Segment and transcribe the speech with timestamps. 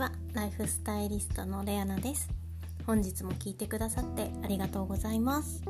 [0.00, 2.30] はライフスタイリストのレアナです。
[2.86, 5.62] 本日も聞いてくださってありがとうございます。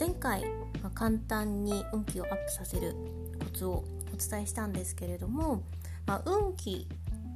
[0.00, 0.46] 前回、
[0.82, 2.96] ま簡単に運気をアップさせる
[3.38, 3.84] コツを
[4.14, 5.62] お伝えしたんですけれども、
[6.06, 6.88] まあ、運気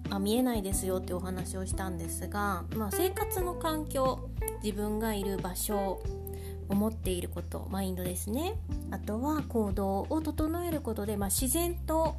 [0.09, 4.31] あ見えないですよってお話をしたんですが、まあ、生活の環境
[4.65, 6.03] 自分がいる場所
[6.71, 8.55] 思っていることマインドですね。
[8.91, 12.17] あとは行動を整えることで、まあ、自然と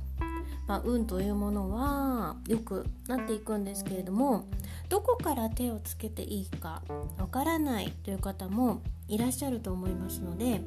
[0.70, 4.48] まあ、運というものは良くなっていくんですけれども
[4.88, 6.84] どこから手をつけていいか
[7.18, 10.62] わからないという方もいらっしゃると思いますので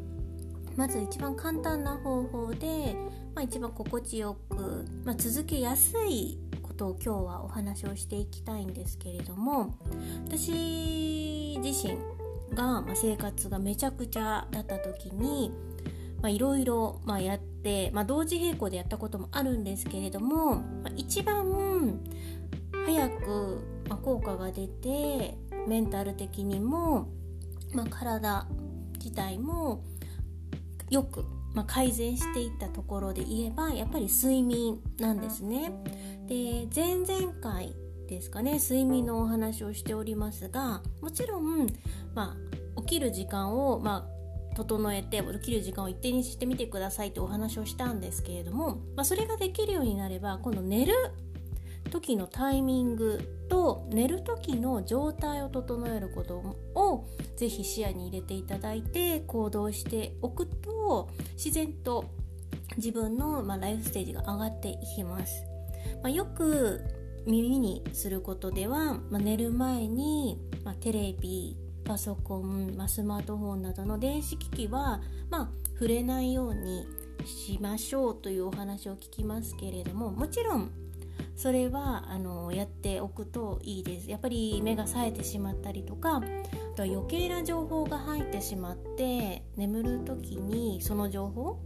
[0.75, 2.97] まず一番簡単な方法で、
[3.37, 9.79] まあ、一番心地よく、まあ、続けやすいことを今日はお話をしていきたいんですけれども
[10.27, 11.97] 私自身
[12.57, 15.53] が、生活がめちゃくちゃだった時に
[16.29, 22.01] いろいろやって、まあ、同時並行でやったこともあるんですけれども、まあ、一番
[22.87, 27.09] 早く、まあ、効果が出てメンタル的にも、
[27.73, 28.47] まあ、体
[28.99, 29.85] 自体も
[30.91, 35.73] よく、まあ、改善していったところで言えばやっぱり睡眠なんですね。
[36.27, 37.75] で前々回
[38.07, 41.67] ですかね睡眠のお話をしておりますがもちろん、
[42.15, 42.37] ま
[42.77, 44.12] あ、起きる時間を、まあ、
[44.55, 50.95] 整えて起きる時間を一定にしてみてくださいってお話をしたんですけれども、まあ、それができるようになれば今度寝る
[51.91, 56.39] 時のタイミングと寝る時の状態を整えること
[56.75, 62.07] をぜひ視野に入れていただいて行動しておくと自然と
[62.77, 65.45] 自分の、ま、ライフステージが上がっていきます。
[66.03, 66.81] まあ、よく
[67.27, 76.87] 耳にすることでは、まあ、寝る前に、まテレビパソコン、まあ、スマートフォンなどの電子機器は、まあ、触れないように
[77.25, 80.71] しましょうというお話を聞きますけれどももちろん
[81.37, 84.11] それはあのやっておくといいです。
[84.11, 86.21] やっぱり目が冴えてしまったりとかあ
[86.77, 91.59] とは余計な情報が入ってしまって眠る時にその情報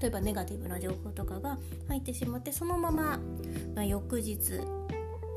[0.00, 3.20] 例えばネガティブな情報とかが入ってしまってそのまま、
[3.74, 4.60] まあ、翌日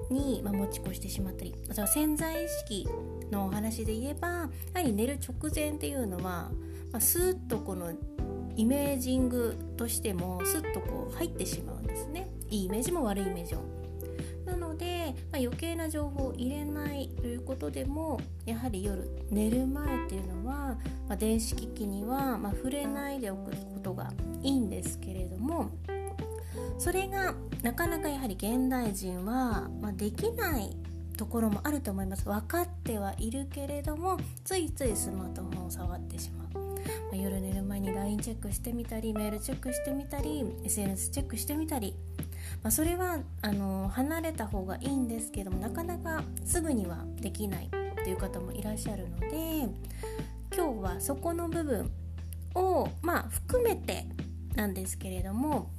[0.09, 2.87] に、まあ、持ち越してしまったりあとは潜在意識
[3.31, 6.23] のお話で言えばやはり寝る直前っていうのは、
[6.91, 7.93] まあ、スーッとこの
[8.55, 13.63] イメージングとしてもスッとこう入ってしまうんですねいいイメージも悪いイメージも。
[14.45, 20.77] なので、まあ、余計な情報を入れないということでもやはり夜寝る前っていうのは、
[21.07, 24.11] まあ、電子機器には、ま触れないでおくことが
[24.43, 25.71] いいんですけれども
[26.77, 27.33] それが
[27.63, 30.75] なかなかやはり現代人は、まできない
[31.15, 32.25] ところもあると思います。
[32.25, 36.71] 分かってはいるけれどもついついスマートフォンを触ってしまう、ま
[37.13, 41.95] あ、夜寝る前に LINE チェックしてみたりメールチェックしてみたり SNS チェックしてみたり、
[42.63, 47.69] まあ、それはあの離れた方がいいんですけどもなかなかすぐにはできない
[48.03, 49.27] という方もいらっしゃるので
[50.55, 51.91] 今日はそこの部分
[52.53, 54.05] をまあ含めて
[54.55, 55.69] なんですけれども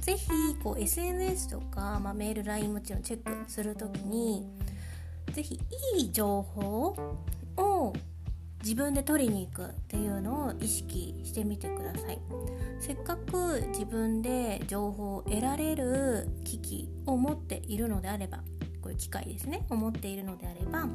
[0.00, 0.28] ぜひ
[0.62, 4.46] こう SNS とか、まあ、メール LINE もちろんチェックする時に
[5.32, 5.58] ぜひ
[5.96, 6.96] いい情報
[7.56, 7.92] を
[8.62, 12.18] 自分で取りに行くっていうのを意識してみてください。
[12.80, 18.38] せっかく自分で情報を得られる機器を持っているのであれば
[18.82, 20.86] こういう機会ですね思っているのであれば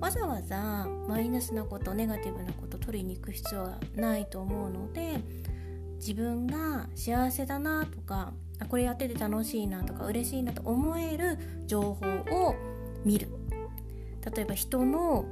[0.00, 5.20] わざわざマイナスなことネガティブなこと取りに行く必要はないと思うので
[5.98, 12.06] 自分が幸せだなとかあこれやってて楽しいなとか嬉しいなと思える情報
[12.48, 12.54] を
[13.04, 13.28] 見る。
[14.34, 15.24] 例えば人の、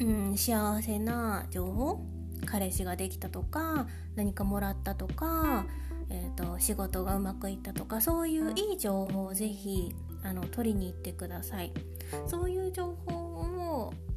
[0.00, 2.04] うん、幸せな情報
[2.44, 5.64] 彼氏ができたとか何かもらったとか、
[6.10, 11.72] えーと、仕事がうまくいったとかそういういい情報をぜひあの取りに行ってください。
[12.26, 13.21] そういう情報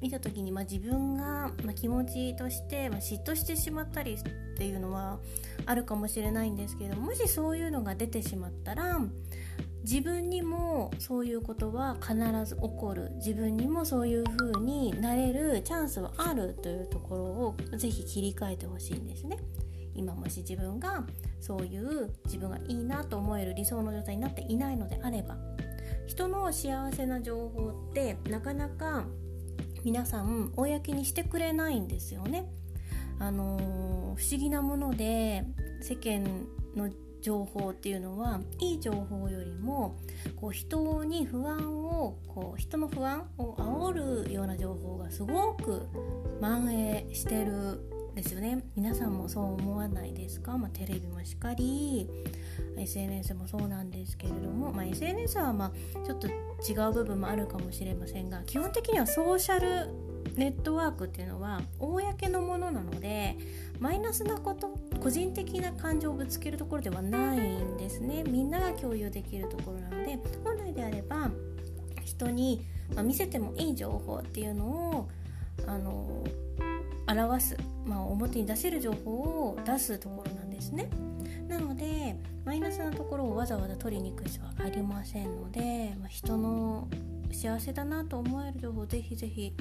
[0.06, 5.18] 見た時に、まあ、自分が、まあ、気持ちとして、まあ、嫉妬してしまったりっていうのは
[5.66, 9.00] あるかもしれないんですけどもしそういうのが出てしまったら
[9.84, 12.14] 自分にもそういうことは必
[12.46, 19.40] ず起こる自分にもそういう風になれるチャンスはあるというところをぜひ切り替えてほしいんですね。
[19.96, 21.04] 今もし自分が
[21.40, 25.38] そういう自分がいいなと思える理想の状態になっていないのであれば
[26.06, 29.06] 人の幸せな情報ってなかなか
[29.86, 32.52] 皆さん公にしてくれないんですよね。
[33.20, 35.46] あのー、不思議なもので
[35.80, 36.24] 世間
[36.76, 36.90] の
[37.22, 39.98] 情報っていうのはいい情報よりも
[40.36, 45.88] こう人に不安をこう人の不安を煽るような情報がすごく
[46.42, 47.80] 蔓延してる
[48.16, 52.10] ですよね皆さんもそう思わないですか、まあ、テレビもしかり
[52.78, 56.28] SNS もそうなんですけれども、まあ、SNS はまあちょっと
[56.68, 59.90] 違う部分もあるかもしれませんが基本的にはソーシャル
[60.36, 63.38] ネットワークっていうのは公のものなので
[63.80, 68.24] マイナスなこと個人的な感情をぶつけるところではないんですね。
[68.24, 71.30] みんなが共有できるところなので本来であれば
[72.04, 72.66] 人に、
[72.96, 75.10] ま、見せてもいい情報っていうのを
[75.68, 76.24] あの
[77.08, 80.90] 表す、まあ、表に出せる情報を出すところなんですですね
[81.48, 82.16] なので
[82.46, 86.88] マイナスなところをわざわざ取りに行く必要はありませんので、まあ、人の
[87.32, 89.54] 幸せだなと思える情報をぜひぜひ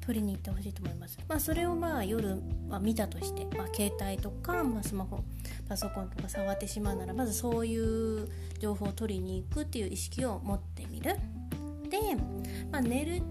[0.00, 1.18] 取りに行ってほしいと思います。
[1.28, 5.22] まあ、それをまあ夜、まあ、見たとして、まあ、携帯とか、まあ、スマホ
[5.68, 8.26] パソコンとか触ってしまうならまずそういう
[8.58, 11.16] 情報を取りに行くっていう意識を持ってみる。
[11.90, 11.98] で、
[12.72, 13.22] まあ、寝る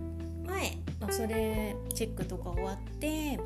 [0.45, 3.39] 前、まあ、それチェックとか終わって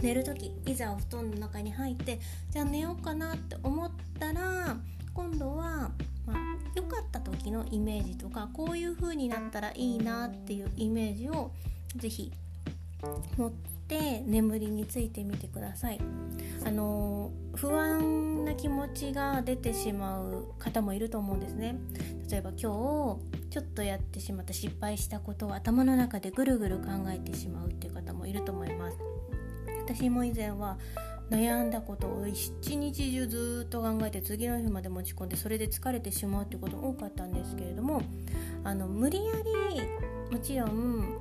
[0.00, 2.18] 寝る時いざお布団の中に入って
[2.50, 4.76] じゃあ寝ようかなって思ったら
[5.14, 5.90] 今度は、
[6.26, 6.36] まあ、
[6.74, 11.52] 良かった時のイメージとかこういう風になったらいいなっていうイメージを
[11.96, 12.32] 是非
[13.36, 13.50] 持っ
[13.88, 16.00] て眠りについてみてください。
[16.64, 21.78] あの不安な気持ちが出てしまう方もいると思うんですね。
[22.30, 22.60] 例えば今日
[23.50, 28.98] ちょっとやってしまった失敗したことを頭の中でぐるぐる考えてしまうっていう方もいると思います。
[29.86, 30.78] 私も以前は
[31.30, 38.02] 悩んだことを一日中ずっと考えて次の日まで持ち込んでそれで疲れてしまうってことが多かったんですけれども
[38.64, 39.32] あの無理や
[39.70, 41.20] りもちろん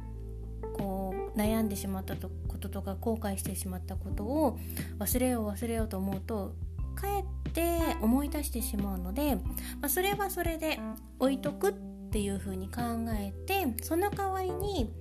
[0.73, 2.29] こう悩んでしまったこ
[2.59, 4.57] ととか後悔してしまったことを
[4.99, 6.55] 忘れよう忘れようと思うと
[6.95, 9.41] かえって思い出してしまうので、ま
[9.83, 10.79] あ、それはそれで
[11.19, 11.73] 置いとくっ
[12.11, 14.91] ていう風に考えてその代わりに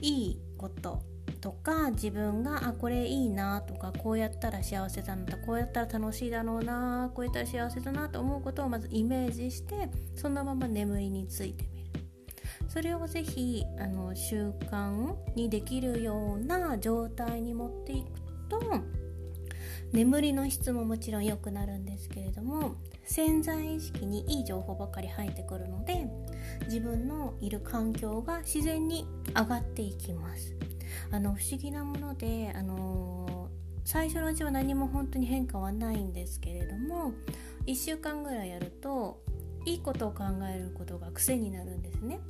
[0.00, 1.02] いいこと
[1.40, 11.74] とか自分があこれいいなとかこうやったら幸せだなとこうやったら楽しいだろうなこうやったら幸せだなと思うことをまずイメージしてそのまま眠りについてみる。
[12.68, 18.08] それをぜひあの習慣にできるような状態に持っていく
[18.48, 18.60] と
[19.92, 22.74] 眠りの質ももちろん良くなるんですけれども
[23.04, 26.08] 潜在意識にいい情報ばかり入ってくるので
[26.64, 30.56] 自分のいる環境が自然に上がっていきます。
[31.10, 33.50] あの不思議なもので、あの
[33.84, 37.12] 最初のうちは何も本当に変化はないんですけれども
[37.66, 39.22] 1週間ぐらいやると
[39.66, 42.20] いいことを考えることが癖になるんですね。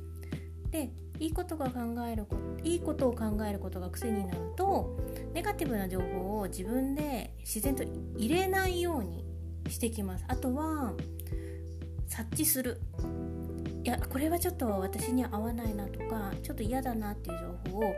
[0.71, 2.25] でいいことが考える
[2.63, 4.97] いいことを考えることが癖になると
[5.33, 7.83] ネガティブな情報を自分で自然と
[8.17, 9.23] 入れないように
[9.69, 10.93] してきますあとは
[12.07, 12.81] 察知する
[13.85, 17.93] いやこれはちょっと私には合わないなとかちょっと嫌だなっていう情報を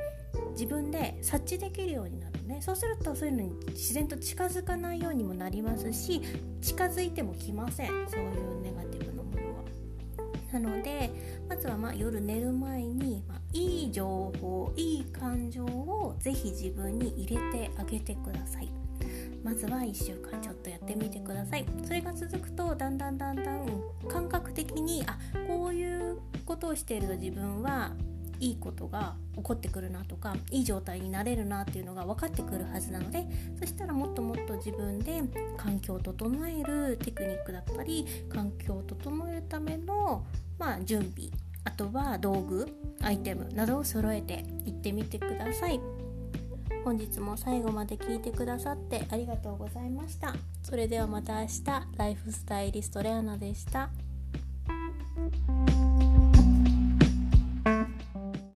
[0.51, 2.59] 自分で察知できるようになるね。
[2.61, 6.21] そうするとそういうのに自然と近づかないようにもなりますし
[6.61, 7.87] 近づいてもきません。
[8.09, 9.63] そういうネガティブなものは。
[10.51, 11.09] なので
[11.47, 18.86] まずはま夜寝る前に、ま、いい情報いい感情をぜひ自分に入れてあげてください。
[19.47, 21.65] まずは1週間ちょっとやってみてください。
[21.85, 23.65] それが続くとだんだんだんだん
[24.09, 25.17] 感覚的にあ
[25.47, 27.93] こういうことをしていると自分は
[28.41, 33.25] いいことが起こってくるなとかいい状態になれるなっていうのが分かってくるはずなので
[33.57, 35.23] そしたらもっともっと自分で
[35.55, 40.25] 環境を整えるテクニックだったり環境を整えるための、
[40.59, 41.31] まあ、準備
[41.63, 42.67] あとは道具
[43.01, 46.06] アイテムなどを揃えていってみてください。
[46.87, 51.63] 本日も最後まで聞いてくださってありがとうございましたそれではまた明日
[51.97, 53.89] ライフスタイリストレアナでした。